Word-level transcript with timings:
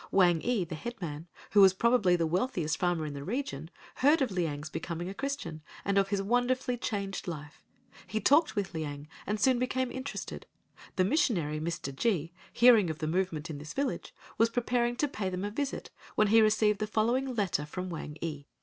Wang 0.11 0.41
ee, 0.43 0.63
the 0.63 0.73
headman, 0.73 1.27
who 1.51 1.61
was 1.61 1.75
probably 1.75 2.15
the 2.15 2.25
wealthiest 2.25 2.79
farmer 2.79 3.05
in 3.05 3.13
the 3.13 3.23
region, 3.23 3.69
heard 3.97 4.19
of 4.19 4.31
Liang's 4.31 4.67
becoming 4.67 5.07
a 5.09 5.13
Christian, 5.13 5.61
and 5.85 5.95
of 5.95 6.07
his 6.07 6.23
wonderfully 6.23 6.75
changed 6.75 7.27
life. 7.27 7.61
He 8.07 8.19
talked 8.19 8.55
with 8.55 8.73
Liang 8.73 9.07
and 9.27 9.39
soon 9.39 9.59
became 9.59 9.91
interested. 9.91 10.47
The 10.95 11.05
Missionary, 11.05 11.59
Mr. 11.59 11.95
G——, 11.95 12.33
hearing 12.51 12.89
of 12.89 12.97
the 12.97 13.05
movement 13.05 13.51
in 13.51 13.59
this 13.59 13.73
village, 13.75 14.11
was 14.39 14.49
preparing 14.49 14.95
to 14.95 15.07
pay 15.07 15.29
them 15.29 15.45
a 15.45 15.51
visit 15.51 15.91
when 16.15 16.29
he 16.29 16.41
received 16.41 16.79
the 16.79 16.87
following 16.87 17.35
letter 17.35 17.67
from 17.67 17.91
Wang 17.91 18.17
ee. 18.23 18.47